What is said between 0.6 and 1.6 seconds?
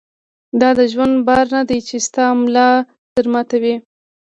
دا د ژوند بار